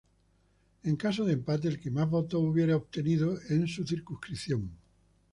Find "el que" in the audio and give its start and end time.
1.67-1.91